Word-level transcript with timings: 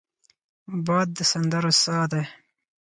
باد 0.85 1.07
د 1.17 1.19
سندرو 1.31 1.71
سا 1.83 1.97
دی 2.11 2.23